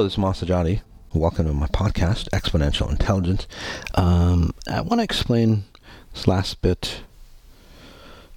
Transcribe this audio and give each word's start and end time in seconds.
Hello, 0.00 0.08
this 0.08 0.16
is 0.16 0.48
Masajati. 0.48 0.80
Welcome 1.12 1.44
to 1.44 1.52
my 1.52 1.66
podcast, 1.66 2.30
Exponential 2.30 2.88
Intelligence. 2.88 3.46
Um, 3.96 4.54
I 4.66 4.80
want 4.80 5.00
to 5.00 5.04
explain 5.04 5.64
this 6.14 6.26
last 6.26 6.62
bit 6.62 7.02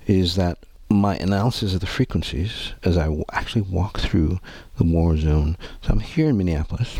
is 0.05 0.35
that 0.35 0.57
my 0.89 1.15
analysis 1.15 1.73
of 1.73 1.79
the 1.79 1.85
frequencies 1.87 2.73
as 2.83 2.97
I 2.97 3.05
w- 3.05 3.23
actually 3.31 3.61
walk 3.61 3.97
through 3.97 4.41
the 4.77 4.83
war 4.83 5.15
zone. 5.15 5.55
So 5.81 5.93
I'm 5.93 6.01
here 6.01 6.27
in 6.27 6.37
Minneapolis, 6.37 6.99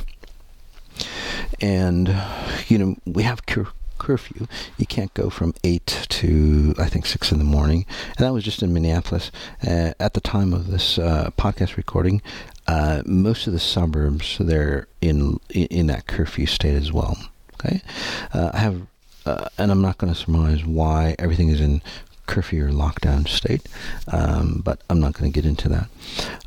and 1.60 2.08
you 2.70 2.78
know 2.78 2.96
we 3.06 3.24
have 3.24 3.46
cur- 3.46 3.68
curfew. 3.98 4.48
You 4.78 4.86
can't 4.86 5.14
go 5.14 5.30
from 5.30 5.54
eight 5.66 6.06
to 6.08 6.74
I 6.78 6.88
think 6.88 7.06
six 7.06 7.34
in 7.34 7.38
the 7.38 7.44
morning, 7.44 7.86
and 8.16 8.26
that 8.26 8.32
was 8.32 8.46
just 8.46 8.64
in 8.64 8.74
Minneapolis. 8.74 9.30
Uh, 9.62 9.92
at 10.00 10.14
the 10.14 10.22
time 10.22 10.54
of 10.54 10.72
this 10.72 10.98
uh, 10.98 11.32
podcast 11.38 11.76
recording, 11.76 12.22
uh, 12.74 13.04
most 13.06 13.46
of 13.46 13.54
the 13.54 13.60
suburbs 13.60 14.38
they're 14.40 14.88
in 15.00 15.40
in 15.50 15.86
that 15.88 16.08
curfew 16.08 16.48
state 16.48 16.74
as 16.74 16.92
well. 16.92 17.16
Okay, 17.54 17.82
uh, 18.34 18.50
I 18.52 18.58
have, 18.58 18.88
uh, 19.28 19.48
and 19.60 19.72
I'm 19.72 19.82
not 19.82 20.00
going 20.00 20.12
to 20.12 20.20
surmise 20.20 20.66
why 20.66 21.16
everything 21.20 21.50
is 21.50 21.62
in 21.62 21.84
curfew 22.26 22.66
or 22.66 22.70
lockdown 22.70 23.28
state, 23.28 23.70
um, 24.12 24.64
but 24.66 24.82
I'm 24.90 25.00
not 25.00 25.14
going 25.14 25.32
to 25.32 25.36
get 25.36 25.48
into 25.48 25.70
that. 25.70 25.88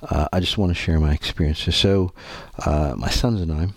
Uh, 0.02 0.26
I 0.32 0.40
just 0.40 0.58
want 0.58 0.70
to 0.70 0.74
share 0.74 0.98
my 0.98 1.12
experiences. 1.12 1.76
So, 1.76 2.12
uh, 2.58 2.94
my 2.96 3.10
sons 3.10 3.40
and 3.40 3.52
I. 3.52 3.68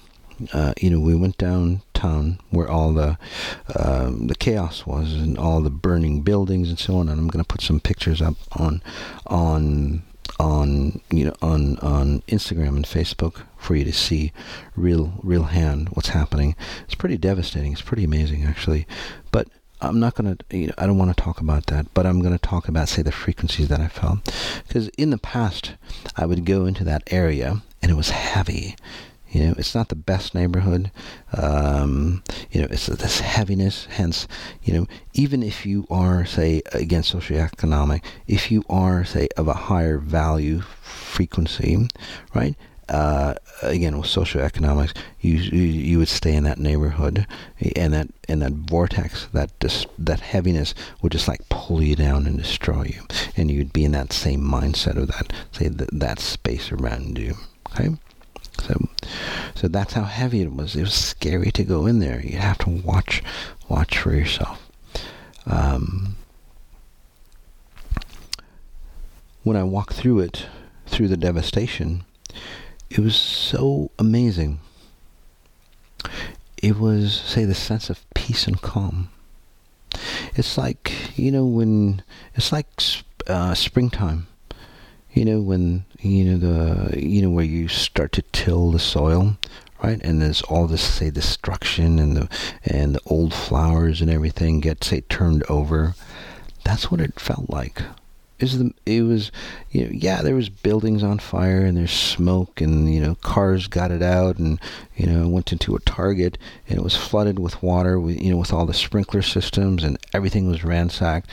You 0.81 0.89
know, 0.89 1.01
we 1.01 1.15
went 1.15 1.37
downtown 1.37 2.39
where 2.49 2.69
all 2.69 2.93
the 2.93 3.17
um, 3.75 4.27
the 4.27 4.35
chaos 4.35 4.87
was 4.87 5.13
and 5.13 5.37
all 5.37 5.61
the 5.61 5.69
burning 5.69 6.21
buildings 6.21 6.69
and 6.69 6.79
so 6.79 6.95
on. 6.95 7.09
And 7.09 7.19
I'm 7.19 7.27
going 7.27 7.43
to 7.43 7.53
put 7.53 7.61
some 7.61 7.79
pictures 7.79 8.21
up 8.21 8.35
on 8.53 8.81
on 9.27 10.03
on 10.39 11.01
you 11.11 11.25
know 11.25 11.35
on 11.41 11.77
on 11.79 12.21
Instagram 12.27 12.75
and 12.75 12.85
Facebook 12.85 13.43
for 13.57 13.75
you 13.75 13.83
to 13.83 13.93
see 13.93 14.31
real 14.75 15.13
real 15.21 15.43
hand 15.43 15.89
what's 15.89 16.09
happening. 16.09 16.55
It's 16.85 16.95
pretty 16.95 17.17
devastating. 17.17 17.73
It's 17.73 17.81
pretty 17.81 18.03
amazing 18.03 18.43
actually. 18.45 18.87
But 19.31 19.47
I'm 19.81 19.99
not 19.99 20.15
to 20.37 20.57
you 20.57 20.67
know, 20.67 20.73
I 20.77 20.87
don't 20.87 20.97
want 20.97 21.15
to 21.15 21.23
talk 21.23 21.39
about 21.39 21.67
that, 21.67 21.93
but 21.93 22.05
I'm 22.05 22.21
to 22.37 22.47
talk 22.47 22.67
about 22.67 22.89
say 22.89 23.01
the 23.01 23.11
frequencies 23.11 23.67
that 23.67 23.79
I 23.79 23.87
felt 23.87 24.19
because 24.67 24.87
in 24.89 25.09
the 25.09 25.17
past 25.17 25.73
I 26.15 26.25
would 26.25 26.45
go 26.45 26.65
into 26.65 26.83
that 26.85 27.03
area 27.11 27.61
and 27.81 27.91
it 27.91 27.95
was 27.95 28.09
heavy 28.09 28.75
you 29.31 29.45
know, 29.45 29.53
it's 29.57 29.75
not 29.75 29.89
the 29.89 29.95
best 29.95 30.33
neighborhood. 30.33 30.91
Um, 31.33 32.23
you 32.51 32.61
know, 32.61 32.67
it's 32.71 32.87
this 32.87 33.19
heaviness. 33.19 33.85
Hence, 33.85 34.27
you 34.63 34.73
know, 34.73 34.87
even 35.13 35.43
if 35.43 35.65
you 35.65 35.85
are, 35.89 36.25
say, 36.25 36.61
again, 36.73 37.03
socioeconomic, 37.03 38.03
if 38.27 38.51
you 38.51 38.63
are, 38.69 39.05
say, 39.05 39.27
of 39.37 39.47
a 39.47 39.53
higher 39.53 39.97
value 39.99 40.61
frequency, 40.61 41.87
right? 42.33 42.55
Uh, 42.87 43.35
again, 43.61 43.99
with 43.99 44.07
socioeconomics, 44.07 44.97
you, 45.21 45.35
you 45.35 45.61
you 45.61 45.99
would 45.99 46.07
stay 46.07 46.33
in 46.33 46.43
that 46.43 46.57
neighborhood, 46.57 47.27
and 47.75 47.93
that 47.93 48.07
and 48.27 48.41
that 48.41 48.51
vortex, 48.53 49.27
that 49.31 49.51
dis, 49.59 49.85
that 49.99 50.21
heaviness 50.21 50.73
would 51.01 51.11
just 51.11 51.27
like 51.27 51.47
pull 51.49 51.83
you 51.83 51.95
down 51.95 52.25
and 52.25 52.39
destroy 52.39 52.85
you, 52.85 53.03
and 53.37 53.51
you'd 53.51 53.73
be 53.73 53.85
in 53.85 53.91
that 53.91 54.11
same 54.11 54.41
mindset 54.41 54.97
of 54.97 55.07
that, 55.09 55.31
say, 55.51 55.67
that 55.67 55.99
that 55.99 56.19
space 56.19 56.71
around 56.71 57.19
you. 57.19 57.35
Okay. 57.71 57.89
So, 58.61 58.89
so 59.55 59.67
that's 59.67 59.93
how 59.93 60.03
heavy 60.03 60.41
it 60.41 60.53
was. 60.53 60.75
It 60.75 60.81
was 60.81 60.93
scary 60.93 61.51
to 61.51 61.63
go 61.63 61.85
in 61.85 61.99
there. 61.99 62.21
You 62.21 62.37
have 62.37 62.57
to 62.59 62.69
watch, 62.69 63.23
watch 63.67 63.97
for 63.99 64.13
yourself. 64.13 64.69
Um, 65.45 66.15
when 69.43 69.57
I 69.57 69.63
walked 69.63 69.93
through 69.93 70.19
it, 70.19 70.45
through 70.85 71.07
the 71.07 71.17
devastation, 71.17 72.03
it 72.89 72.99
was 72.99 73.15
so 73.15 73.91
amazing. 73.97 74.59
It 76.61 76.77
was, 76.77 77.13
say, 77.13 77.45
the 77.45 77.55
sense 77.55 77.89
of 77.89 78.05
peace 78.13 78.47
and 78.47 78.61
calm. 78.61 79.09
It's 80.35 80.57
like, 80.57 80.91
you 81.17 81.31
know, 81.31 81.45
when, 81.45 82.03
it's 82.35 82.51
like 82.51 82.67
uh, 83.27 83.53
springtime 83.55 84.27
you 85.13 85.25
know 85.25 85.39
when 85.39 85.85
you 85.99 86.23
know 86.23 86.37
the 86.37 86.99
you 86.99 87.21
know 87.21 87.29
where 87.29 87.45
you 87.45 87.67
start 87.67 88.11
to 88.13 88.21
till 88.31 88.71
the 88.71 88.79
soil 88.79 89.37
right? 89.83 89.99
And 90.03 90.21
there's 90.21 90.41
all 90.43 90.67
this 90.67 90.81
say 90.81 91.09
destruction 91.09 91.99
and 91.99 92.17
the 92.17 92.29
and 92.65 92.95
the 92.95 93.01
old 93.05 93.33
flowers 93.33 94.01
and 94.01 94.09
everything 94.09 94.59
get 94.59 94.83
say 94.83 95.01
turned 95.01 95.43
over. 95.49 95.95
That's 96.63 96.91
what 96.91 97.01
it 97.01 97.19
felt 97.19 97.49
like. 97.49 97.81
Is 98.39 98.57
the 98.57 98.73
it 98.85 99.01
was 99.01 99.31
you 99.71 99.85
know 99.85 99.91
yeah 99.93 100.21
there 100.21 100.35
was 100.35 100.49
buildings 100.49 101.03
on 101.03 101.19
fire 101.19 101.65
and 101.65 101.77
there's 101.77 101.91
smoke 101.91 102.61
and 102.61 102.93
you 102.93 103.01
know 103.01 103.15
cars 103.15 103.67
got 103.67 103.91
it 103.91 104.01
out 104.01 104.37
and 104.37 104.59
you 104.95 105.07
know 105.07 105.27
went 105.27 105.51
into 105.51 105.75
a 105.75 105.81
target 105.81 106.37
and 106.67 106.77
it 106.77 106.83
was 106.83 106.95
flooded 106.95 107.37
with 107.37 107.61
water 107.61 107.99
with 107.99 108.21
you 108.21 108.31
know 108.31 108.37
with 108.37 108.53
all 108.53 108.65
the 108.65 108.73
sprinkler 108.73 109.21
systems 109.21 109.83
and 109.83 109.97
everything 110.13 110.49
was 110.49 110.63
ransacked. 110.63 111.29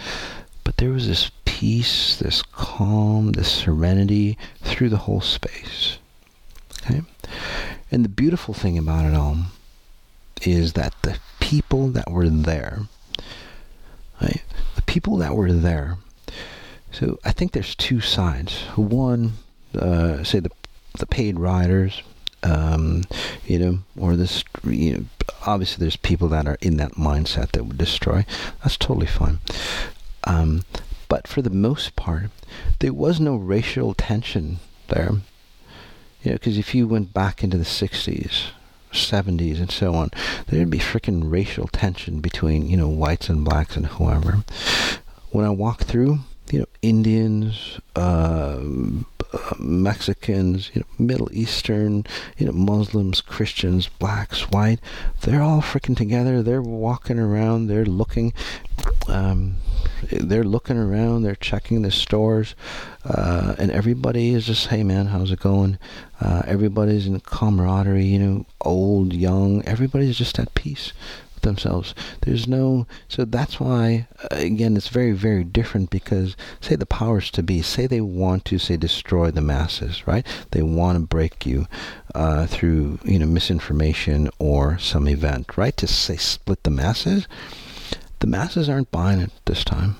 But 0.64 0.78
there 0.78 0.90
was 0.90 1.06
this 1.06 1.30
peace, 1.56 2.16
this 2.16 2.42
calm, 2.42 3.32
this 3.32 3.50
serenity 3.50 4.36
through 4.60 4.90
the 4.90 4.98
whole 4.98 5.22
space. 5.22 5.96
Okay? 6.82 7.00
And 7.90 8.04
the 8.04 8.10
beautiful 8.10 8.52
thing 8.52 8.76
about 8.76 9.06
it 9.06 9.14
all 9.14 9.38
is 10.42 10.74
that 10.74 10.92
the 11.00 11.18
people 11.40 11.88
that 11.88 12.10
were 12.10 12.28
there, 12.28 12.82
right? 14.20 14.42
The 14.74 14.82
people 14.82 15.16
that 15.16 15.34
were 15.34 15.50
there. 15.50 15.96
So 16.92 17.18
I 17.24 17.32
think 17.32 17.52
there's 17.52 17.74
two 17.74 18.02
sides. 18.02 18.60
One, 18.76 19.32
uh, 19.74 20.24
say 20.24 20.40
the 20.40 20.50
the 20.98 21.06
paid 21.06 21.38
riders, 21.38 22.02
um, 22.42 23.04
you 23.46 23.58
know, 23.58 23.78
or 23.98 24.14
this, 24.14 24.44
you 24.64 24.92
know, 24.92 25.04
obviously 25.46 25.82
there's 25.82 25.96
people 25.96 26.28
that 26.28 26.46
are 26.46 26.58
in 26.60 26.76
that 26.76 26.92
mindset 26.92 27.52
that 27.52 27.64
would 27.64 27.78
destroy. 27.78 28.26
That's 28.62 28.76
totally 28.76 29.06
fine. 29.06 29.38
Um, 30.24 30.64
but 31.08 31.26
for 31.28 31.42
the 31.42 31.50
most 31.50 31.96
part, 31.96 32.30
there 32.80 32.92
was 32.92 33.20
no 33.20 33.36
racial 33.36 33.94
tension 33.94 34.58
there. 34.88 35.12
You 36.22 36.32
know, 36.32 36.32
because 36.32 36.58
if 36.58 36.74
you 36.74 36.88
went 36.88 37.12
back 37.12 37.44
into 37.44 37.56
the 37.56 37.64
60s, 37.64 38.46
70s, 38.92 39.60
and 39.60 39.70
so 39.70 39.94
on, 39.94 40.10
there'd 40.46 40.70
be 40.70 40.78
freaking 40.78 41.30
racial 41.30 41.68
tension 41.68 42.20
between, 42.20 42.68
you 42.68 42.76
know, 42.76 42.88
whites 42.88 43.28
and 43.28 43.44
blacks 43.44 43.76
and 43.76 43.86
whoever. 43.86 44.44
When 45.30 45.44
I 45.44 45.50
walk 45.50 45.82
through, 45.82 46.20
you 46.50 46.60
know, 46.60 46.66
Indians, 46.82 47.80
um, 47.94 49.06
Mexicans, 49.58 50.70
you 50.74 50.80
know, 50.80 51.04
Middle 51.04 51.28
Eastern, 51.32 52.04
you 52.38 52.46
know, 52.46 52.52
Muslims, 52.52 53.20
Christians, 53.20 53.88
blacks, 53.88 54.42
white, 54.50 54.80
they're 55.22 55.42
all 55.42 55.60
freaking 55.60 55.96
together. 55.96 56.42
They're 56.42 56.62
walking 56.62 57.18
around. 57.18 57.66
They're 57.66 57.84
looking. 57.84 58.32
Um, 59.08 59.56
they're 60.10 60.44
looking 60.44 60.76
around. 60.76 61.22
They're 61.22 61.34
checking 61.34 61.82
the 61.82 61.90
stores, 61.90 62.54
uh, 63.04 63.54
and 63.58 63.70
everybody 63.70 64.30
is 64.30 64.46
just, 64.46 64.68
hey 64.68 64.82
man, 64.82 65.06
how's 65.06 65.30
it 65.30 65.40
going? 65.40 65.78
Uh, 66.20 66.42
everybody's 66.46 67.06
in 67.06 67.18
camaraderie. 67.20 68.04
You 68.04 68.18
know, 68.18 68.46
old, 68.60 69.12
young. 69.12 69.64
Everybody's 69.64 70.18
just 70.18 70.38
at 70.38 70.54
peace 70.54 70.92
themselves. 71.46 71.94
There's 72.22 72.46
no, 72.46 72.86
so 73.08 73.24
that's 73.24 73.58
why, 73.58 74.06
uh, 74.22 74.36
again, 74.36 74.76
it's 74.76 74.88
very, 74.88 75.12
very 75.12 75.44
different 75.44 75.90
because, 75.90 76.36
say, 76.60 76.76
the 76.76 76.86
powers 76.86 77.30
to 77.30 77.42
be, 77.42 77.62
say 77.62 77.86
they 77.86 78.02
want 78.02 78.44
to, 78.46 78.58
say, 78.58 78.76
destroy 78.76 79.30
the 79.30 79.40
masses, 79.40 80.06
right? 80.06 80.26
They 80.50 80.62
want 80.62 80.96
to 80.98 81.06
break 81.06 81.46
you 81.46 81.66
uh, 82.14 82.46
through, 82.46 82.98
you 83.04 83.18
know, 83.18 83.26
misinformation 83.26 84.28
or 84.38 84.78
some 84.78 85.08
event, 85.08 85.56
right? 85.56 85.76
To, 85.78 85.86
say, 85.86 86.16
split 86.16 86.62
the 86.62 86.70
masses. 86.70 87.26
The 88.18 88.26
masses 88.26 88.68
aren't 88.68 88.90
buying 88.90 89.20
it 89.20 89.30
this 89.44 89.64
time, 89.64 89.96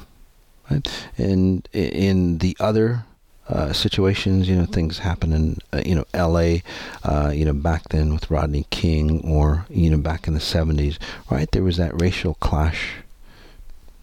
right? 0.70 0.87
And 1.16 1.69
in 1.72 2.38
the 2.38 2.56
other 2.60 3.04
uh, 3.48 3.72
situations. 3.72 4.48
You 4.48 4.56
know, 4.56 4.66
things 4.66 4.98
happen 4.98 5.32
in 5.32 5.58
uh, 5.72 5.82
you 5.84 5.94
know 5.94 6.04
L.A. 6.14 6.62
Uh, 7.02 7.32
you 7.34 7.44
know 7.44 7.52
back 7.52 7.88
then 7.90 8.12
with 8.12 8.31
Rodney 8.31 8.66
King, 8.70 9.20
or 9.25 9.66
you 9.69 9.90
know 9.90 9.98
back 9.98 10.26
in 10.26 10.34
the 10.34 10.40
'70s, 10.40 10.98
right? 11.31 11.50
There 11.50 11.62
was 11.62 11.76
that 11.76 12.00
racial 12.00 12.34
clash. 12.34 12.96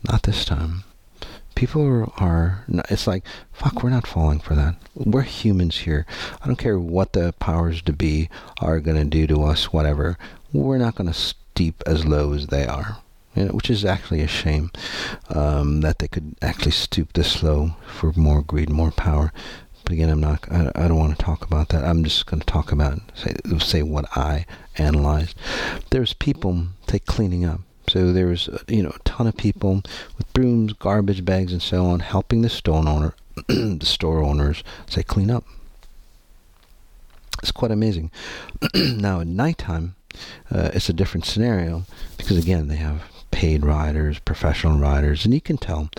Not 0.03 0.23
this 0.23 0.43
time. 0.43 0.83
People 1.55 1.85
are, 1.85 2.09
are 2.21 2.65
it's 2.89 3.07
like 3.07 3.23
fuck. 3.51 3.83
We're 3.83 3.89
not 3.89 4.07
falling 4.07 4.39
for 4.39 4.55
that. 4.55 4.75
We're 4.95 5.21
humans 5.21 5.79
here. 5.79 6.05
I 6.41 6.47
don't 6.47 6.57
care 6.57 6.79
what 6.79 7.13
the 7.13 7.33
powers 7.39 7.81
to 7.83 7.93
be 7.93 8.29
are 8.59 8.79
going 8.79 8.97
to 8.97 9.05
do 9.05 9.27
to 9.27 9.43
us. 9.43 9.71
Whatever. 9.71 10.17
We're 10.51 10.77
not 10.77 10.95
going 10.95 11.07
to 11.07 11.13
steep 11.13 11.81
as 11.85 12.05
low 12.05 12.33
as 12.33 12.47
they 12.47 12.65
are 12.65 12.97
you 13.35 13.45
know, 13.45 13.51
which 13.51 13.69
is 13.69 13.83
actually 13.85 14.21
a 14.21 14.27
shame 14.27 14.71
um, 15.29 15.81
that 15.81 15.99
they 15.99 16.07
could 16.07 16.35
actually 16.41 16.71
stoop 16.71 17.13
this 17.13 17.41
low 17.41 17.75
for 17.85 18.13
more 18.15 18.41
greed, 18.41 18.69
more 18.69 18.91
power. 18.91 19.31
But 19.83 19.93
again, 19.93 20.09
I'm 20.09 20.21
not. 20.21 20.49
I, 20.51 20.71
I 20.75 20.87
don't 20.87 20.97
want 20.97 21.17
to 21.17 21.23
talk 21.23 21.45
about 21.45 21.69
that. 21.69 21.83
I'm 21.83 22.03
just 22.03 22.25
going 22.25 22.39
to 22.39 22.45
talk 22.45 22.71
about 22.71 22.99
say 23.15 23.35
say 23.59 23.83
what 23.83 24.05
I 24.15 24.45
analyzed. 24.77 25.37
There's 25.89 26.13
people 26.13 26.67
take 26.87 27.05
cleaning 27.05 27.45
up. 27.45 27.61
So 27.89 28.13
there 28.13 28.27
was 28.27 28.49
you 28.67 28.81
know 28.81 28.91
a 28.95 28.99
ton 28.99 29.27
of 29.27 29.35
people 29.35 29.81
with 30.17 30.31
brooms, 30.33 30.73
garbage 30.73 31.25
bags, 31.25 31.51
and 31.51 31.61
so 31.61 31.85
on, 31.85 31.99
helping 31.99 32.41
the 32.41 32.49
store 32.49 32.87
owner, 32.87 33.13
the 33.47 33.85
store 33.85 34.23
owners 34.23 34.63
say 34.87 35.03
clean 35.03 35.29
up. 35.29 35.43
It's 37.41 37.51
quite 37.51 37.71
amazing. 37.71 38.09
now 38.73 39.19
at 39.19 39.27
nighttime, 39.27 39.95
uh, 40.49 40.71
it's 40.73 40.87
a 40.87 40.93
different 40.93 41.25
scenario 41.25 41.83
because 42.15 42.37
again 42.37 42.69
they 42.69 42.77
have 42.77 43.03
paid 43.33 43.65
riders, 43.65 44.19
professional 44.19 44.77
riders, 44.77 45.25
and 45.25 45.33
you 45.33 45.41
can 45.41 45.57
tell, 45.57 45.89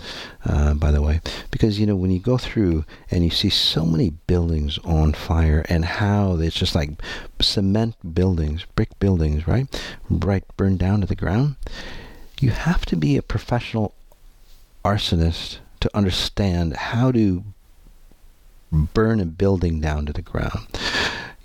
uh, 0.45 0.73
by 0.73 0.89
the 0.89 1.01
way, 1.01 1.19
because 1.51 1.77
you 1.77 1.85
know 1.85 1.95
when 1.95 2.09
you 2.09 2.19
go 2.19 2.37
through 2.37 2.85
and 3.11 3.25
you 3.25 3.29
see 3.29 3.49
so 3.49 3.85
many 3.85 4.11
buildings 4.25 4.79
on 4.85 5.11
fire 5.11 5.65
and 5.67 5.83
how 5.83 6.37
it's 6.37 6.55
just 6.55 6.73
like 6.73 6.91
cement 7.41 7.93
buildings, 8.15 8.63
brick 8.75 8.97
buildings, 8.99 9.45
right, 9.49 9.67
right 10.09 10.45
burned 10.55 10.79
down 10.79 11.01
to 11.01 11.07
the 11.07 11.15
ground. 11.15 11.57
You 12.39 12.51
have 12.51 12.85
to 12.85 12.95
be 12.95 13.17
a 13.17 13.21
professional 13.21 13.93
arsonist 14.85 15.57
to 15.81 15.91
understand 15.93 16.77
how 16.77 17.11
to 17.11 17.43
burn 18.71 19.19
a 19.19 19.25
building 19.25 19.81
down 19.81 20.05
to 20.05 20.13
the 20.13 20.21
ground 20.21 20.67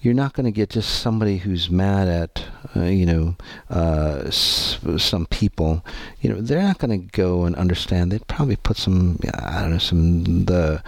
you're 0.03 0.15
not 0.15 0.33
going 0.33 0.47
to 0.47 0.51
get 0.51 0.71
just 0.71 1.01
somebody 1.01 1.39
who's 1.39 1.71
mad 1.71 2.09
at, 2.09 2.45
uh, 2.75 2.85
you 2.85 3.05
know, 3.05 3.37
uh, 3.69 4.23
s- 4.27 4.79
some 4.97 5.27
people. 5.27 5.85
You 6.21 6.31
know, 6.31 6.41
they're 6.41 6.63
not 6.63 6.79
going 6.79 6.99
to 6.99 7.07
go 7.13 7.45
and 7.45 7.55
understand. 7.57 8.11
They'd 8.11 8.27
probably 8.27 8.57
put 8.57 8.79
some, 8.79 9.19
I 9.35 9.61
don't 9.61 9.73
know, 9.73 9.79
some 9.79 10.47
the, 10.47 10.83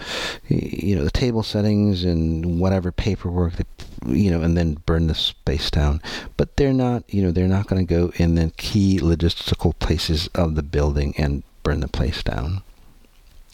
you 0.47 0.95
know, 0.95 1.03
the 1.03 1.11
table 1.11 1.43
settings 1.43 2.03
and 2.03 2.59
whatever 2.59 2.91
paperwork, 2.91 3.57
that, 3.57 3.67
you 4.07 4.31
know, 4.31 4.41
and 4.41 4.57
then 4.57 4.81
burn 4.85 5.07
the 5.07 5.15
space 5.15 5.69
down. 5.69 6.01
But 6.35 6.57
they're 6.57 6.73
not, 6.73 7.03
you 7.13 7.21
know, 7.21 7.31
they're 7.31 7.47
not 7.47 7.67
going 7.67 7.85
to 7.85 7.93
go 7.93 8.11
in 8.15 8.35
the 8.35 8.51
key 8.57 8.99
logistical 8.99 9.77
places 9.77 10.27
of 10.33 10.55
the 10.55 10.63
building 10.63 11.13
and 11.17 11.43
burn 11.61 11.81
the 11.81 11.87
place 11.87 12.23
down. 12.23 12.63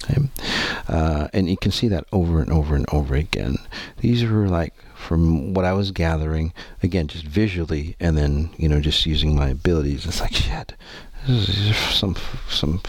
Okay? 0.04 0.22
Uh, 0.88 1.28
and 1.34 1.50
you 1.50 1.58
can 1.58 1.72
see 1.72 1.90
that 1.90 2.06
over 2.14 2.42
and 2.42 2.52
over 2.52 2.76
and 2.76 2.86
over 2.94 3.16
again. 3.16 3.58
These 3.98 4.24
are 4.24 4.48
like 4.48 4.74
from 5.00 5.54
what 5.54 5.66
I 5.66 5.74
was 5.74 5.92
gathering, 5.92 6.54
again, 6.84 7.08
just 7.08 7.26
visually, 7.26 7.96
and 8.00 8.18
then 8.18 8.50
you 8.58 8.68
know, 8.68 8.82
just 8.82 9.06
using 9.06 9.36
my 9.36 9.50
abilities. 9.50 10.06
It's 10.06 10.22
like 10.22 10.34
shit. 10.34 10.74
Some 11.92 12.16
some 12.50 12.82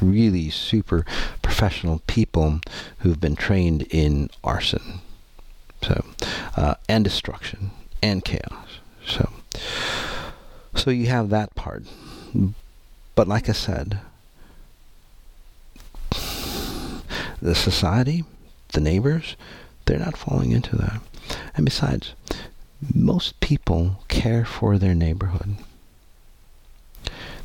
really 0.00 0.50
super 0.50 1.04
professional 1.40 2.00
people 2.06 2.60
who've 2.98 3.20
been 3.20 3.36
trained 3.36 3.82
in 3.90 4.28
arson, 4.44 5.00
so 5.82 6.04
uh, 6.56 6.74
and 6.88 7.04
destruction 7.04 7.70
and 8.02 8.24
chaos. 8.24 8.78
So 9.06 9.30
so 10.74 10.90
you 10.90 11.06
have 11.06 11.30
that 11.30 11.54
part, 11.54 11.84
but 13.14 13.28
like 13.28 13.48
I 13.48 13.52
said, 13.52 14.00
the 17.40 17.54
society, 17.54 18.24
the 18.72 18.80
neighbors, 18.80 19.36
they're 19.86 19.98
not 19.98 20.16
falling 20.16 20.52
into 20.52 20.76
that. 20.76 21.00
And 21.54 21.64
besides, 21.64 22.14
most 22.94 23.38
people 23.40 24.02
care 24.08 24.44
for 24.44 24.78
their 24.78 24.94
neighborhood. 24.94 25.56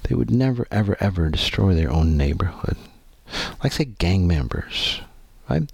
They 0.03 0.15
would 0.15 0.31
never, 0.31 0.65
ever, 0.71 0.95
ever 0.99 1.29
destroy 1.29 1.73
their 1.73 1.91
own 1.91 2.15
neighborhood. 2.15 2.77
Like, 3.61 3.73
say, 3.73 3.85
gang 3.85 4.25
members, 4.27 5.01
right? 5.49 5.69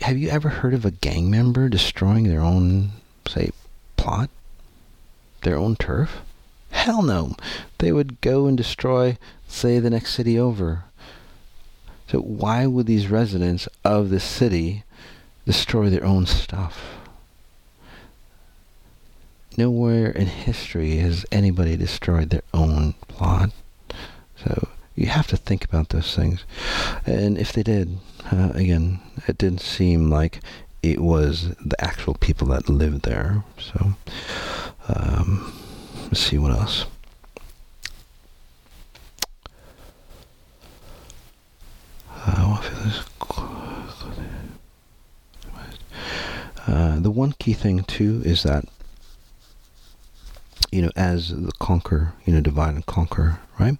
Have 0.00 0.16
you 0.16 0.30
ever 0.30 0.48
heard 0.48 0.72
of 0.72 0.86
a 0.86 0.90
gang 0.90 1.30
member 1.30 1.68
destroying 1.68 2.24
their 2.24 2.40
own, 2.40 2.92
say, 3.28 3.50
plot? 3.96 4.30
Their 5.42 5.58
own 5.58 5.76
turf? 5.76 6.22
Hell 6.70 7.02
no. 7.02 7.36
They 7.78 7.92
would 7.92 8.20
go 8.22 8.46
and 8.46 8.56
destroy, 8.56 9.18
say, 9.46 9.78
the 9.78 9.90
next 9.90 10.14
city 10.14 10.38
over. 10.38 10.84
So 12.08 12.20
why 12.20 12.66
would 12.66 12.86
these 12.86 13.08
residents 13.08 13.68
of 13.84 14.08
the 14.08 14.20
city 14.20 14.84
destroy 15.44 15.90
their 15.90 16.04
own 16.04 16.24
stuff? 16.26 17.03
Nowhere 19.56 20.10
in 20.10 20.26
history 20.26 20.96
has 20.96 21.24
anybody 21.30 21.76
destroyed 21.76 22.30
their 22.30 22.42
own 22.52 22.94
plot. 23.06 23.50
So 24.36 24.68
you 24.96 25.06
have 25.06 25.28
to 25.28 25.36
think 25.36 25.64
about 25.64 25.90
those 25.90 26.14
things. 26.14 26.44
And 27.06 27.38
if 27.38 27.52
they 27.52 27.62
did, 27.62 27.98
uh, 28.32 28.50
again, 28.54 29.00
it 29.28 29.38
didn't 29.38 29.60
seem 29.60 30.10
like 30.10 30.40
it 30.82 31.00
was 31.00 31.54
the 31.64 31.82
actual 31.82 32.14
people 32.14 32.48
that 32.48 32.68
lived 32.68 33.02
there. 33.02 33.44
So 33.58 33.94
um, 34.88 35.52
let's 36.04 36.20
see 36.20 36.38
what 36.38 36.52
else. 36.52 36.86
Uh, 42.26 42.62
uh, 46.66 46.98
the 46.98 47.10
one 47.10 47.32
key 47.38 47.52
thing 47.52 47.84
too 47.84 48.22
is 48.24 48.42
that 48.42 48.64
you 50.74 50.82
know, 50.82 50.90
as 50.96 51.28
the 51.28 51.52
conquer, 51.60 52.14
you 52.24 52.32
know, 52.32 52.40
divide 52.40 52.74
and 52.74 52.84
conquer, 52.84 53.38
right? 53.60 53.76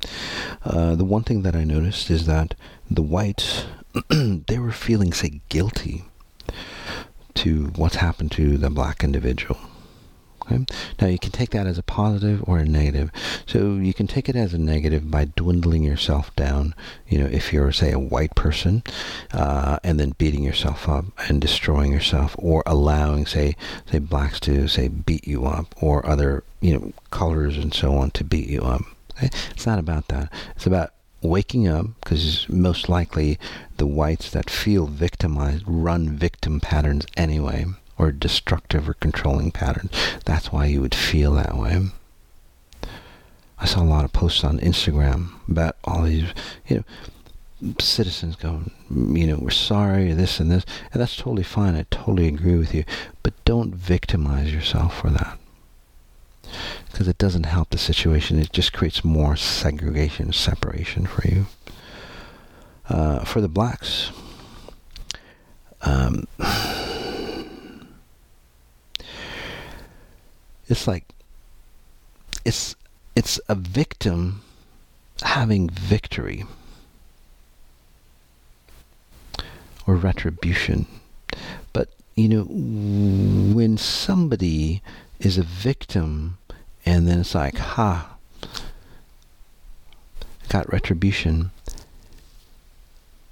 Uh, 0.65 0.95
the 0.95 1.05
one 1.05 1.25
thing 1.25 1.43
that 1.43 1.57
I 1.57 1.65
noticed 1.65 2.09
is 2.09 2.27
that 2.27 2.55
the 2.89 3.03
whites, 3.03 3.65
they 4.11 4.61
were 4.61 4.71
feeling, 4.71 5.13
say, 5.13 5.41
guilty 5.49 6.05
to 7.35 7.73
what's 7.75 7.97
happened 7.97 8.31
to 8.33 8.57
the 8.57 8.71
black 8.71 9.03
individual. 9.03 9.59
Okay? 10.47 10.65
Now 11.01 11.07
you 11.07 11.19
can 11.19 11.31
take 11.31 11.51
that 11.51 11.67
as 11.67 11.79
a 11.79 11.83
positive 11.83 12.43
or 12.47 12.59
a 12.59 12.65
negative. 12.65 13.11
So 13.47 13.75
you 13.77 13.95
can 13.95 14.07
take 14.07 14.29
it 14.29 14.37
as 14.37 14.55
a 14.55 14.59
negative 14.59 15.11
by 15.11 15.27
dwindling 15.37 15.83
yourself 15.83 16.35
down. 16.37 16.75
You 17.09 17.19
know, 17.19 17.27
if 17.27 17.53
you're 17.53 17.73
say 17.73 17.93
a 17.93 17.99
white 17.99 18.35
person, 18.35 18.83
uh, 19.33 19.79
and 19.83 19.99
then 19.99 20.15
beating 20.19 20.43
yourself 20.43 20.89
up 20.89 21.07
and 21.29 21.41
destroying 21.41 21.93
yourself, 21.93 22.35
or 22.39 22.63
allowing 22.67 23.27
say 23.27 23.57
say 23.91 23.99
blacks 23.99 24.41
to 24.41 24.69
say 24.69 24.89
beat 24.89 25.27
you 25.27 25.47
up, 25.47 25.75
or 25.81 26.07
other 26.07 26.45
you 26.61 26.75
know 26.75 26.93
colors 27.11 27.57
and 27.57 27.73
so 27.75 27.95
on 27.95 28.11
to 28.13 28.25
beat 28.25 28.49
you 28.49 28.63
up. 28.63 28.83
Okay? 29.17 29.31
It's 29.51 29.67
not 29.67 29.79
about 29.79 30.09
that. 30.09 30.33
It's 30.57 30.67
about 30.67 30.93
waking 31.23 31.67
up 31.67 31.87
because 32.03 32.47
most 32.51 32.89
likely 32.89 33.39
the 33.79 33.87
whites 33.87 34.31
that 34.31 34.51
feel 34.51 34.87
victimized 34.87 35.65
run 35.67 36.11
victim 36.11 36.61
patterns 36.61 37.07
anyway 37.17 37.65
or 37.99 38.13
destructive 38.13 38.89
or 38.89 38.95
controlling 38.95 39.51
patterns. 39.51 39.91
That's 40.25 40.53
why 40.53 40.67
you 40.67 40.81
would 40.81 40.95
feel 40.95 41.33
that 41.35 41.57
way. 41.57 41.89
I 43.59 43.67
saw 43.67 43.83
a 43.83 43.85
lot 43.85 44.05
of 44.05 44.13
posts 44.13 44.45
on 44.45 44.59
Instagram 44.59 45.31
about 45.49 45.77
all 45.85 46.03
these, 46.03 46.31
you 46.67 46.85
know, 47.63 47.75
citizens 47.79 48.37
going, 48.37 48.71
you 48.91 49.27
know, 49.27 49.39
we're 49.41 49.51
sorry, 49.51 50.13
this 50.13 50.41
and 50.41 50.51
this, 50.51 50.65
and 50.93 51.01
that's 51.01 51.17
totally 51.17 51.45
fine. 51.45 51.77
I 51.77 51.87
totally 51.91 52.29
agree 52.29 52.57
with 52.57 52.75
you, 52.75 52.85
but 53.23 53.33
don't 53.45 53.75
victimize 53.75 54.53
yourself 54.53 54.99
for 55.01 55.11
that 55.11 55.39
because 56.91 57.09
it 57.09 57.19
doesn't 57.19 57.47
help 57.47 57.71
the 57.71 57.79
situation. 57.79 58.39
It 58.39 58.53
just 58.53 58.73
creates 58.73 59.05
more 59.05 59.37
segregation, 59.37 60.33
separation 60.33 61.07
for 61.07 61.27
you. 61.27 61.47
Uh, 62.87 63.25
for 63.25 63.41
the 63.41 63.49
blacks, 63.49 64.11
um, 65.81 66.27
it's 70.69 70.87
like 70.87 71.05
it's 72.45 72.77
it's 73.17 73.41
a 73.49 73.55
victim 73.55 74.43
having 75.23 75.69
victory 75.69 76.45
or 79.87 79.97
retribution. 79.97 80.87
But 81.73 81.89
you 82.15 82.29
know, 82.29 82.45
when 82.45 83.77
somebody 83.77 84.83
is 85.21 85.39
a 85.39 85.43
victim 85.43 86.39
and 86.87 87.09
then 87.09 87.21
it's 87.21 87.35
like, 87.35 87.57
ha, 87.57 88.17
got 90.49 90.71
retribution. 90.73 91.51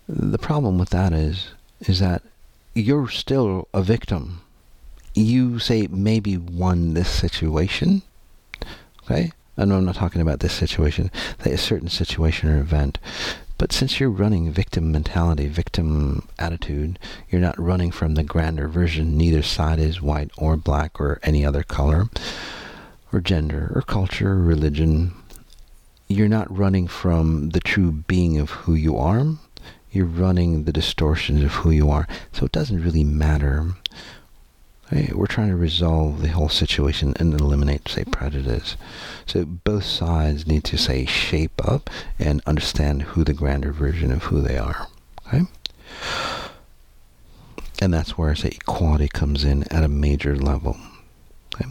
The 0.08 0.38
problem 0.38 0.78
with 0.78 0.90
that 0.90 1.12
is, 1.12 1.48
is 1.80 2.00
that 2.00 2.22
you're 2.74 3.08
still 3.08 3.68
a 3.74 3.82
victim 3.82 4.40
you 5.14 5.58
say 5.58 5.86
maybe 5.88 6.36
won 6.36 6.94
this 6.94 7.08
situation, 7.08 8.02
okay? 9.04 9.32
Know 9.56 9.76
I'm 9.76 9.84
not 9.84 9.94
talking 9.94 10.22
about 10.22 10.40
this 10.40 10.52
situation, 10.52 11.10
a 11.44 11.56
certain 11.56 11.88
situation 11.88 12.48
or 12.48 12.58
event. 12.58 12.98
But 13.58 13.70
since 13.70 14.00
you're 14.00 14.10
running 14.10 14.50
victim 14.50 14.90
mentality, 14.90 15.46
victim 15.46 16.26
attitude, 16.36 16.98
you're 17.30 17.40
not 17.40 17.58
running 17.60 17.92
from 17.92 18.14
the 18.14 18.24
grander 18.24 18.66
version. 18.66 19.16
Neither 19.16 19.42
side 19.42 19.78
is 19.78 20.02
white 20.02 20.32
or 20.36 20.56
black 20.56 21.00
or 21.00 21.20
any 21.22 21.44
other 21.44 21.62
color 21.62 22.08
or 23.12 23.20
gender 23.20 23.70
or 23.74 23.82
culture 23.82 24.32
or 24.32 24.42
religion. 24.42 25.12
You're 26.08 26.28
not 26.28 26.56
running 26.56 26.88
from 26.88 27.50
the 27.50 27.60
true 27.60 27.92
being 27.92 28.38
of 28.38 28.50
who 28.50 28.74
you 28.74 28.96
are. 28.96 29.24
You're 29.92 30.06
running 30.06 30.64
the 30.64 30.72
distortions 30.72 31.44
of 31.44 31.52
who 31.52 31.70
you 31.70 31.88
are. 31.88 32.08
So 32.32 32.46
it 32.46 32.52
doesn't 32.52 32.82
really 32.82 33.04
matter 33.04 33.74
we're 35.14 35.26
trying 35.26 35.48
to 35.48 35.56
resolve 35.56 36.20
the 36.20 36.28
whole 36.28 36.48
situation 36.48 37.14
and 37.18 37.32
eliminate, 37.32 37.88
say, 37.88 38.04
prejudice. 38.04 38.76
So 39.26 39.44
both 39.44 39.84
sides 39.84 40.46
need 40.46 40.64
to, 40.64 40.76
say, 40.76 41.06
shape 41.06 41.66
up 41.66 41.88
and 42.18 42.42
understand 42.46 43.02
who 43.02 43.24
the 43.24 43.32
grander 43.32 43.72
version 43.72 44.12
of 44.12 44.24
who 44.24 44.40
they 44.40 44.58
are. 44.58 44.88
Okay? 45.26 45.46
and 47.82 47.92
that's 47.92 48.16
where 48.16 48.34
say 48.36 48.50
equality 48.50 49.08
comes 49.08 49.42
in 49.42 49.64
at 49.72 49.82
a 49.82 49.88
major 49.88 50.36
level. 50.36 50.76
Okay? 51.54 51.68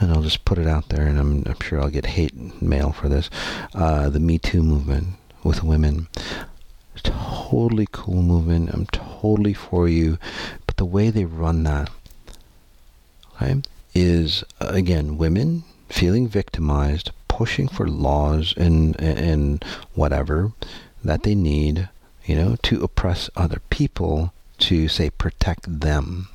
And 0.00 0.10
I'll 0.10 0.22
just 0.22 0.44
put 0.44 0.58
it 0.58 0.66
out 0.66 0.88
there, 0.88 1.06
and 1.06 1.16
I'm, 1.16 1.44
I'm 1.46 1.60
sure 1.62 1.80
I'll 1.80 1.90
get 1.90 2.06
hate 2.06 2.60
mail 2.60 2.90
for 2.90 3.08
this. 3.08 3.30
Uh, 3.72 4.08
the 4.08 4.18
Me 4.18 4.38
Too 4.38 4.64
movement 4.64 5.14
with 5.44 5.62
women. 5.62 6.08
Totally 6.96 7.86
cool 7.92 8.22
movement. 8.22 8.70
I'm 8.70 8.86
totally 8.86 9.54
for 9.54 9.88
you. 9.88 10.18
But 10.66 10.76
the 10.76 10.84
way 10.84 11.10
they 11.10 11.24
run 11.24 11.62
that 11.64 11.88
okay, 13.36 13.60
is, 13.94 14.44
again, 14.60 15.16
women 15.18 15.64
feeling 15.88 16.28
victimized, 16.28 17.10
pushing 17.28 17.68
for 17.68 17.86
laws 17.86 18.54
and, 18.56 19.00
and 19.00 19.64
whatever 19.94 20.52
that 21.02 21.22
they 21.22 21.34
need, 21.34 21.88
you 22.24 22.34
know, 22.34 22.56
to 22.62 22.82
oppress 22.82 23.30
other 23.36 23.60
people 23.70 24.32
to 24.58 24.88
say 24.88 25.10
protect 25.10 25.80
them. 25.80 26.28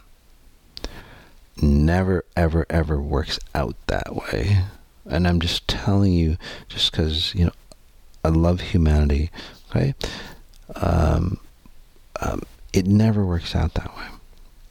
Never 1.62 2.24
ever 2.38 2.66
ever 2.70 3.02
works 3.02 3.40
out 3.54 3.76
that 3.88 4.16
way. 4.16 4.64
And 5.06 5.28
i'm 5.28 5.40
just 5.40 5.68
telling 5.68 6.14
you 6.14 6.38
just 6.68 6.92
because 6.92 7.34
you 7.34 7.46
know 7.46 7.52
i 8.24 8.30
love 8.30 8.62
humanity 8.62 9.32
okay 9.70 9.96
um, 10.76 11.40
um, 12.22 12.44
it 12.74 12.86
never 12.86 13.26
works 13.26 13.56
out 13.56 13.74
that 13.74 13.96
way 13.98 14.06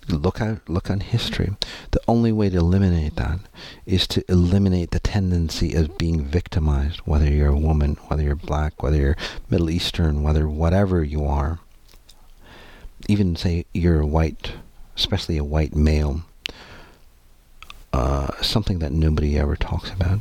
look 0.08 0.40
at 0.40 0.68
look 0.68 0.90
on 0.90 1.00
history 1.00 1.54
the 1.90 2.00
only 2.08 2.32
way 2.32 2.48
to 2.48 2.56
eliminate 2.56 3.16
that 3.16 3.38
is 3.86 4.06
to 4.06 4.24
eliminate 4.28 4.90
the 4.90 5.00
tendency 5.00 5.74
of 5.74 5.98
being 5.98 6.24
victimized 6.24 6.98
whether 7.00 7.30
you're 7.30 7.48
a 7.48 7.58
woman 7.58 7.96
whether 8.08 8.22
you're 8.22 8.34
black 8.34 8.82
whether 8.82 8.96
you're 8.96 9.16
middle 9.50 9.70
eastern 9.70 10.22
whether 10.22 10.48
whatever 10.48 11.04
you 11.04 11.24
are 11.24 11.60
even 13.08 13.34
say 13.36 13.64
you're 13.72 14.00
a 14.00 14.06
white, 14.06 14.52
especially 14.96 15.38
a 15.38 15.44
white 15.44 15.74
male, 15.74 16.22
uh, 17.92 18.40
something 18.42 18.78
that 18.80 18.92
nobody 18.92 19.38
ever 19.38 19.56
talks 19.56 19.90
about, 19.90 20.20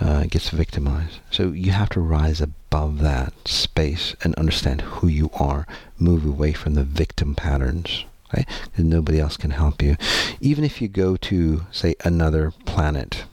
uh, 0.00 0.24
gets 0.24 0.50
victimized. 0.50 1.20
So 1.30 1.52
you 1.52 1.72
have 1.72 1.88
to 1.90 2.00
rise 2.00 2.40
above 2.40 2.98
that 2.98 3.32
space 3.46 4.14
and 4.22 4.34
understand 4.34 4.80
who 4.80 5.06
you 5.06 5.30
are. 5.34 5.66
Move 5.98 6.24
away 6.24 6.52
from 6.52 6.74
the 6.74 6.84
victim 6.84 7.34
patterns. 7.34 8.04
Okay? 8.32 8.44
Because 8.64 8.84
nobody 8.84 9.20
else 9.20 9.36
can 9.36 9.50
help 9.50 9.82
you. 9.82 9.96
Even 10.40 10.64
if 10.64 10.80
you 10.80 10.88
go 10.88 11.16
to, 11.16 11.66
say, 11.70 11.94
another 12.04 12.52
planet 12.64 13.24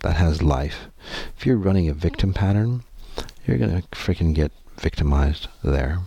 that 0.00 0.16
has 0.16 0.42
life, 0.42 0.86
if 1.36 1.46
you're 1.46 1.56
running 1.56 1.88
a 1.88 1.94
victim 1.94 2.32
pattern, 2.32 2.82
you're 3.46 3.58
going 3.58 3.82
to 3.82 3.88
freaking 3.88 4.34
get 4.34 4.52
victimized 4.78 5.48
there. 5.62 6.00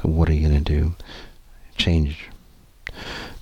So 0.00 0.08
what 0.08 0.28
are 0.28 0.34
you 0.34 0.48
going 0.48 0.64
to 0.64 0.80
do? 0.80 0.94
Change. 1.76 2.28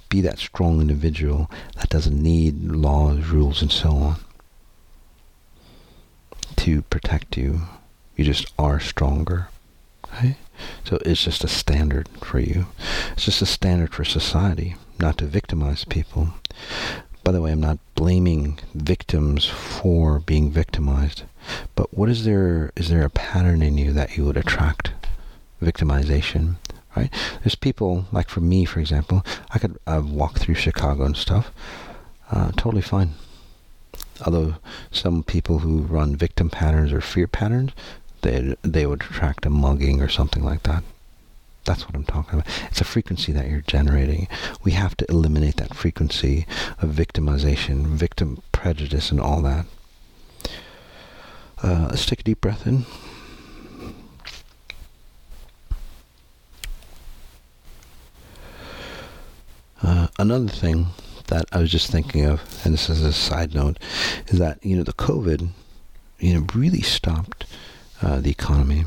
Be 0.08 0.20
that 0.20 0.38
strong 0.38 0.80
individual 0.80 1.50
that 1.76 1.88
doesn't 1.88 2.20
need 2.20 2.64
laws, 2.64 3.26
rules, 3.26 3.62
and 3.62 3.70
so 3.70 3.90
on 3.90 4.16
to 6.56 6.82
protect 6.82 7.36
you. 7.36 7.62
You 8.16 8.24
just 8.24 8.52
are 8.58 8.80
stronger. 8.80 9.48
Okay? 10.14 10.36
So 10.84 10.98
it's 11.04 11.22
just 11.22 11.44
a 11.44 11.48
standard 11.48 12.08
for 12.20 12.38
you. 12.38 12.66
It's 13.12 13.24
just 13.24 13.42
a 13.42 13.46
standard 13.46 13.94
for 13.94 14.04
society, 14.04 14.76
not 14.98 15.18
to 15.18 15.26
victimize 15.26 15.84
people. 15.84 16.28
By 17.22 17.32
the 17.32 17.42
way, 17.42 17.52
I'm 17.52 17.60
not 17.60 17.78
blaming 17.94 18.58
victims 18.74 19.44
for 19.44 20.18
being 20.18 20.50
victimized, 20.50 21.22
but 21.74 21.92
what 21.96 22.08
is 22.08 22.24
there? 22.24 22.72
Is 22.76 22.88
there 22.88 23.04
a 23.04 23.10
pattern 23.10 23.62
in 23.62 23.76
you 23.76 23.92
that 23.92 24.16
you 24.16 24.24
would 24.24 24.36
attract? 24.36 24.92
victimization, 25.62 26.56
right? 26.96 27.12
There's 27.42 27.54
people, 27.54 28.06
like 28.12 28.28
for 28.28 28.40
me, 28.40 28.64
for 28.64 28.80
example, 28.80 29.24
I 29.50 29.58
could 29.58 29.78
walk 29.86 30.38
through 30.38 30.54
Chicago 30.54 31.04
and 31.04 31.16
stuff, 31.16 31.50
uh, 32.30 32.52
totally 32.52 32.82
fine. 32.82 33.14
Although 34.24 34.56
some 34.90 35.22
people 35.22 35.60
who 35.60 35.80
run 35.80 36.16
victim 36.16 36.50
patterns 36.50 36.92
or 36.92 37.00
fear 37.00 37.26
patterns, 37.26 37.72
they 38.22 38.56
they 38.62 38.86
would 38.86 39.02
attract 39.02 39.46
a 39.46 39.50
mugging 39.50 40.00
or 40.00 40.08
something 40.08 40.44
like 40.44 40.62
that. 40.64 40.82
That's 41.64 41.86
what 41.86 41.94
I'm 41.94 42.04
talking 42.04 42.40
about. 42.40 42.52
It's 42.70 42.80
a 42.80 42.84
frequency 42.84 43.32
that 43.32 43.48
you're 43.48 43.60
generating. 43.60 44.28
We 44.64 44.72
have 44.72 44.96
to 44.96 45.06
eliminate 45.10 45.56
that 45.56 45.74
frequency 45.74 46.46
of 46.80 46.90
victimization, 46.90 47.86
victim 47.86 48.42
prejudice, 48.50 49.10
and 49.10 49.20
all 49.20 49.42
that. 49.42 49.66
Uh, 51.62 51.88
let's 51.90 52.06
take 52.06 52.20
a 52.20 52.24
deep 52.24 52.40
breath 52.40 52.66
in. 52.66 52.86
Uh, 59.82 60.08
another 60.18 60.48
thing 60.48 60.86
that 61.28 61.44
I 61.52 61.58
was 61.58 61.70
just 61.70 61.90
thinking 61.90 62.24
of, 62.24 62.42
and 62.64 62.74
this 62.74 62.88
is 62.90 63.02
a 63.02 63.12
side 63.12 63.54
note, 63.54 63.78
is 64.28 64.38
that 64.38 64.64
you 64.64 64.76
know 64.76 64.82
the 64.82 64.92
COVID, 64.92 65.48
you 66.18 66.34
know, 66.34 66.46
really 66.54 66.82
stopped 66.82 67.46
uh, 68.02 68.20
the 68.20 68.30
economy, 68.30 68.84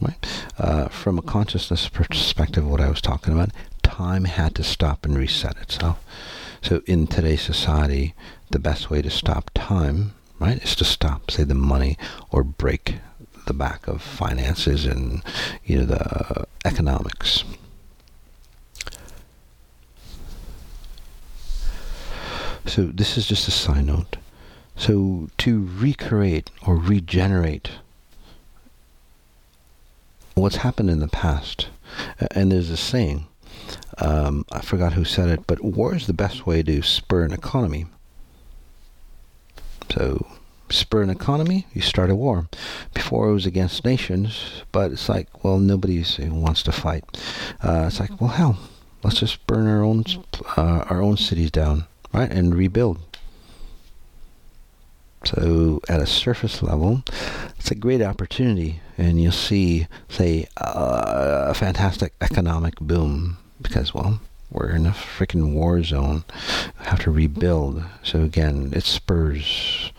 right? 0.00 0.46
Uh, 0.58 0.88
from 0.88 1.18
a 1.18 1.22
consciousness 1.22 1.88
perspective, 1.88 2.66
what 2.66 2.80
I 2.80 2.88
was 2.88 3.00
talking 3.00 3.32
about, 3.32 3.50
time 3.82 4.24
had 4.24 4.54
to 4.56 4.62
stop 4.62 5.04
and 5.04 5.16
reset 5.16 5.56
itself. 5.58 6.02
So 6.62 6.82
in 6.86 7.06
today's 7.06 7.42
society, 7.42 8.14
the 8.50 8.58
best 8.58 8.90
way 8.90 9.02
to 9.02 9.10
stop 9.10 9.50
time, 9.54 10.12
right, 10.38 10.62
is 10.62 10.74
to 10.76 10.84
stop, 10.84 11.30
say, 11.30 11.44
the 11.44 11.54
money 11.54 11.96
or 12.30 12.42
break 12.44 12.96
the 13.46 13.54
back 13.54 13.88
of 13.88 14.02
finances 14.02 14.84
and 14.84 15.24
you 15.64 15.78
know 15.78 15.86
the 15.86 16.46
economics 16.64 17.42
So 22.70 22.84
this 22.84 23.18
is 23.18 23.26
just 23.26 23.48
a 23.48 23.50
side 23.50 23.86
note. 23.86 24.16
So 24.76 25.28
to 25.38 25.68
recreate 25.76 26.50
or 26.64 26.76
regenerate 26.76 27.70
what's 30.40 30.56
happened 30.56 30.90
in 30.90 31.00
the 31.00 31.08
past, 31.08 31.68
and 32.32 32.50
there's 32.50 32.70
a 32.70 32.76
saying, 32.76 33.26
um, 33.98 34.44
I 34.50 34.60
forgot 34.60 34.94
who 34.94 35.04
said 35.04 35.28
it, 35.28 35.46
but 35.46 35.62
war 35.62 35.94
is 35.94 36.06
the 36.06 36.12
best 36.12 36.46
way 36.46 36.62
to 36.62 36.82
spur 36.82 37.24
an 37.24 37.32
economy. 37.32 37.86
So 39.90 40.26
spur 40.70 41.02
an 41.02 41.10
economy, 41.10 41.66
you 41.74 41.82
start 41.82 42.10
a 42.10 42.14
war. 42.14 42.48
Before 42.94 43.28
it 43.28 43.32
was 43.32 43.46
against 43.46 43.84
nations, 43.84 44.62
but 44.72 44.92
it's 44.92 45.08
like, 45.08 45.44
well, 45.44 45.58
nobody 45.58 46.04
wants 46.28 46.62
to 46.64 46.72
fight. 46.72 47.04
Uh, 47.62 47.84
it's 47.88 48.00
like, 48.00 48.20
well, 48.20 48.30
hell, 48.30 48.58
let's 49.02 49.20
just 49.20 49.46
burn 49.46 49.66
our 49.66 49.82
own 49.82 50.04
uh, 50.56 50.84
our 50.88 51.02
own 51.02 51.16
cities 51.16 51.50
down 51.50 51.86
right, 52.12 52.30
and 52.30 52.54
rebuild. 52.54 53.09
So 55.24 55.80
at 55.88 56.00
a 56.00 56.06
surface 56.06 56.62
level, 56.62 57.02
it's 57.58 57.70
a 57.70 57.74
great 57.74 58.00
opportunity, 58.00 58.80
and 58.96 59.20
you'll 59.20 59.32
see, 59.32 59.86
say, 60.08 60.46
uh, 60.56 61.46
a 61.48 61.54
fantastic 61.54 62.14
economic 62.20 62.76
boom 62.80 63.36
because, 63.60 63.92
well, 63.92 64.20
we're 64.50 64.70
in 64.70 64.86
a 64.86 64.90
freaking 64.90 65.52
war 65.52 65.82
zone. 65.82 66.24
We 66.78 66.86
have 66.86 67.00
to 67.00 67.10
rebuild. 67.10 67.84
So 68.02 68.22
again, 68.22 68.72
it 68.74 68.84
spurs 68.84 69.92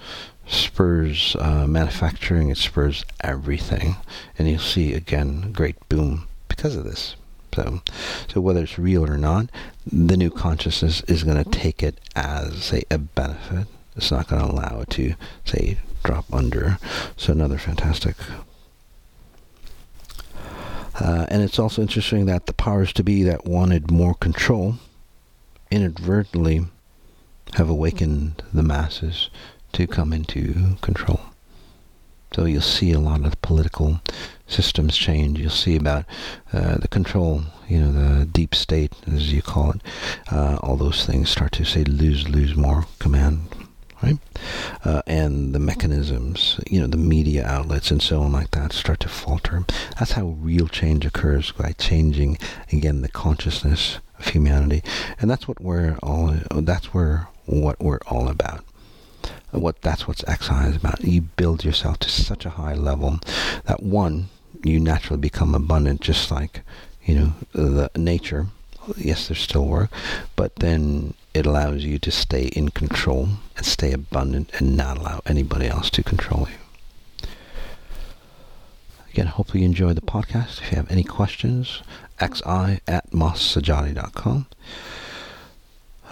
spurs 0.47 1.35
uh, 1.39 1.65
manufacturing. 1.67 2.49
It 2.49 2.57
spurs 2.57 3.05
everything, 3.21 3.95
and 4.37 4.49
you'll 4.49 4.59
see 4.59 4.93
again 4.93 5.53
great 5.53 5.77
boom 5.87 6.27
because 6.47 6.75
of 6.75 6.83
this. 6.83 7.15
So, 7.53 7.81
so 8.27 8.41
whether 8.41 8.63
it's 8.63 8.79
real 8.79 9.05
or 9.05 9.17
not, 9.17 9.49
the 9.85 10.17
new 10.17 10.29
consciousness 10.29 11.01
is 11.03 11.23
going 11.23 11.43
to 11.43 11.49
take 11.49 11.83
it 11.83 11.99
as 12.15 12.63
say 12.63 12.83
a 12.89 12.97
benefit. 12.97 13.67
It's 13.95 14.12
not 14.12 14.27
going 14.27 14.41
to 14.41 14.51
allow 14.51 14.81
it 14.81 14.89
to 14.91 15.15
say 15.45 15.77
drop 16.03 16.25
under. 16.33 16.77
So 17.17 17.33
another 17.33 17.57
fantastic. 17.57 18.15
Uh, 21.00 21.25
and 21.29 21.41
it's 21.41 21.60
also 21.60 21.81
interesting 21.81 22.25
that 22.25 22.45
the 22.45 22.53
powers 22.53 22.93
to 22.93 23.03
be 23.03 23.24
that 23.24 23.45
wanted 23.45 23.91
more 23.91 24.13
control 24.13 24.75
inadvertently 25.69 26.65
have 27.53 27.69
awakened 27.69 28.43
the 28.53 28.63
masses 28.63 29.29
to 29.74 29.88
come 29.88 30.13
into 30.13 30.75
control. 30.81 31.21
So 32.33 32.45
you'll 32.45 32.62
see 32.62 32.93
a 32.93 33.00
lot 33.00 33.25
of 33.25 33.41
political 33.41 34.01
systems 34.48 34.95
change. 34.95 35.39
You'll 35.39 35.50
see 35.50 35.75
about 35.75 36.05
uh, 36.53 36.77
the 36.77 36.88
control, 36.88 37.43
you 37.67 37.79
know, 37.79 37.91
the 38.19 38.25
deep 38.25 38.55
state, 38.55 38.93
as 39.05 39.33
you 39.33 39.41
call 39.41 39.71
it. 39.71 39.81
Uh, 40.31 40.57
all 40.62 40.77
those 40.77 41.05
things 41.05 41.29
start 41.29 41.51
to 41.53 41.65
say 41.65 41.83
lose, 41.83 42.29
lose 42.29 42.55
more 42.55 42.86
command, 43.00 43.50
right? 44.01 44.17
Uh, 44.84 45.01
and 45.08 45.53
the 45.53 45.60
mechanisms, 45.60 46.60
you 46.70 46.79
know, 46.79 46.88
the 46.88 46.98
media 46.98 47.46
outlets 47.46 47.91
and 47.91 48.01
so 48.01 48.22
on 48.22 48.31
like 48.31 48.51
that 48.51 48.74
start 48.74 49.00
to 49.01 49.10
falter. 49.10 49.65
That's 49.98 50.13
how 50.13 50.27
real 50.39 50.67
change 50.67 51.05
occurs 51.05 51.51
by 51.51 51.74
changing 51.74 52.38
again 52.72 53.01
the 53.01 53.10
consciousness 53.10 54.00
of 54.20 54.27
humanity, 54.27 54.84
and 55.20 55.29
that's 55.29 55.48
what 55.48 55.62
we're 55.62 55.98
all. 56.03 56.36
That's 56.51 56.93
where 56.93 57.27
what 57.46 57.79
we're 57.79 58.00
all 58.08 58.29
about 58.29 58.63
what 59.51 59.81
that's 59.81 60.08
what 60.08 60.20
XI 60.20 60.70
is 60.70 60.75
about. 60.75 61.03
You 61.03 61.22
build 61.22 61.63
yourself 61.63 62.00
to 62.00 62.10
such 62.10 62.46
a 62.46 62.51
high 62.51 62.74
level 62.74 63.20
that 63.65 63.84
one, 63.84 64.29
you 64.63 64.79
naturally 64.79 65.20
become 65.20 65.53
abundant, 65.53 66.01
just 66.01 66.31
like 66.31 66.62
you 67.03 67.15
know 67.15 67.34
the 67.53 67.91
nature. 67.96 68.48
yes, 68.98 69.27
there's 69.27 69.41
still 69.41 69.65
work, 69.65 69.91
but 70.36 70.55
then 70.58 71.13
it 71.33 71.45
allows 71.45 71.83
you 71.83 71.97
to 72.00 72.11
stay 72.11 72.45
in 72.47 72.69
control 72.69 73.29
and 73.55 73.65
stay 73.65 73.91
abundant 73.93 74.50
and 74.53 74.75
not 74.75 74.97
allow 74.97 75.21
anybody 75.25 75.67
else 75.67 75.89
to 75.91 76.03
control 76.03 76.47
you. 76.50 77.27
Again, 79.11 79.27
hopefully 79.27 79.61
you 79.61 79.65
enjoyed 79.65 79.95
the 79.95 80.01
podcast. 80.01 80.61
If 80.61 80.71
you 80.71 80.77
have 80.77 80.89
any 80.89 81.03
questions, 81.03 81.81
xi 82.19 82.79
at 82.88 83.11
mossajati.com. 83.11 84.47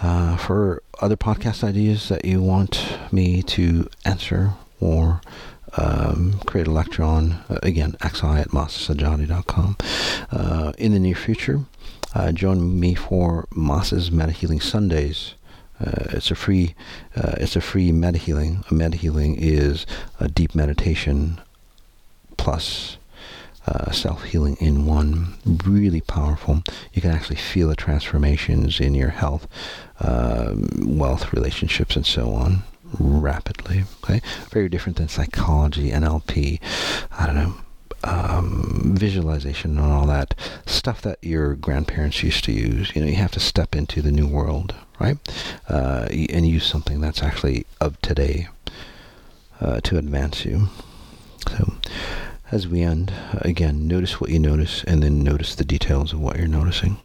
Uh, 0.02 0.36
for 0.36 0.82
other 1.00 1.16
podcast 1.16 1.62
ideas 1.62 2.08
that 2.08 2.24
you 2.24 2.42
want 2.42 2.98
me 3.12 3.42
to 3.42 3.88
answer 4.04 4.52
or 4.80 5.20
um, 5.76 6.40
create 6.46 6.66
a 6.66 6.70
lecture 6.70 7.02
on, 7.02 7.32
uh, 7.48 7.58
again, 7.62 7.96
xi 8.02 8.26
at 8.26 8.48
mossajati.com. 8.48 9.76
Uh, 10.30 10.72
in 10.78 10.92
the 10.92 10.98
near 10.98 11.14
future, 11.14 11.64
uh, 12.14 12.32
join 12.32 12.78
me 12.78 12.94
for 12.94 13.46
Moss's 13.54 14.10
Meta 14.10 14.32
Healing 14.32 14.60
Sundays. 14.60 15.34
Uh, 15.80 16.08
it's 16.10 16.30
a 16.30 16.34
free, 16.34 16.74
uh, 17.16 17.36
it's 17.38 17.56
a 17.56 17.60
free 17.60 17.90
meta 17.92 18.18
healing. 18.18 18.64
A 18.70 18.74
meta 18.74 18.96
healing 18.96 19.36
is 19.38 19.86
a 20.18 20.28
deep 20.28 20.54
meditation 20.54 21.40
plus 22.36 22.98
uh, 23.66 23.90
self 23.90 24.24
healing 24.24 24.56
in 24.60 24.86
one. 24.86 25.34
Really 25.64 26.00
powerful. 26.00 26.62
You 26.92 27.00
can 27.00 27.10
actually 27.10 27.36
feel 27.36 27.68
the 27.68 27.76
transformations 27.76 28.80
in 28.80 28.94
your 28.94 29.10
health, 29.10 29.46
um, 30.00 30.68
wealth, 30.98 31.32
relationships, 31.32 31.96
and 31.96 32.06
so 32.06 32.32
on 32.32 32.62
rapidly. 32.98 33.84
Okay, 34.02 34.20
very 34.50 34.68
different 34.68 34.98
than 34.98 35.08
psychology, 35.08 35.90
NLP. 35.90 36.60
I 37.12 37.26
don't 37.26 37.34
know. 37.36 37.54
Um, 38.02 38.94
visualization 38.96 39.78
and 39.78 39.92
all 39.92 40.06
that 40.06 40.34
stuff 40.70 41.02
that 41.02 41.18
your 41.22 41.54
grandparents 41.54 42.22
used 42.22 42.44
to 42.44 42.52
use. 42.52 42.94
You 42.94 43.02
know, 43.02 43.08
you 43.08 43.16
have 43.16 43.32
to 43.32 43.40
step 43.40 43.74
into 43.74 44.02
the 44.02 44.12
new 44.12 44.26
world, 44.26 44.74
right? 44.98 45.18
Uh, 45.68 46.06
and 46.10 46.46
use 46.46 46.64
something 46.64 47.00
that's 47.00 47.22
actually 47.22 47.66
of 47.80 48.00
today 48.00 48.48
uh, 49.60 49.80
to 49.82 49.98
advance 49.98 50.44
you. 50.44 50.68
So, 51.48 51.74
as 52.50 52.66
we 52.66 52.82
end, 52.82 53.12
again, 53.32 53.86
notice 53.86 54.20
what 54.20 54.30
you 54.30 54.38
notice 54.38 54.84
and 54.84 55.02
then 55.02 55.22
notice 55.22 55.54
the 55.54 55.64
details 55.64 56.12
of 56.12 56.20
what 56.20 56.36
you're 56.36 56.48
noticing. 56.48 56.98